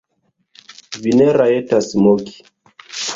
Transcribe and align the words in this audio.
Vi 1.03 1.13
ne 1.19 1.27
rajtas 1.37 1.91
moki! 2.07 2.33